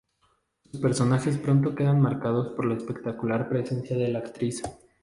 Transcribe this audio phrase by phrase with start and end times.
[0.71, 4.63] Sus personajes pronto quedan marcados por la espectacular presencia de la actriz.